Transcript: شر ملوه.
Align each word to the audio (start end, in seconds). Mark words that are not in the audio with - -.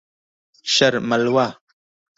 شر 0.73 0.93
ملوه. 1.09 1.47